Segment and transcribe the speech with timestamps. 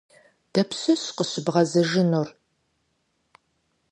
[0.53, 2.29] Дапщэщ къыщыбгъэзэжынур?